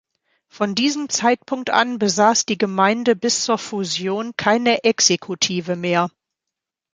Von 0.47 0.73
diesem 0.73 1.09
Zeitpunkt 1.09 1.69
an 1.69 1.99
besass 1.99 2.47
die 2.47 2.57
Gemeinde 2.57 3.15
bis 3.15 3.43
zur 3.45 3.59
Fusion 3.59 4.31
keine 4.35 4.83
Exekutive 4.83 5.75
mehr. 5.75 6.09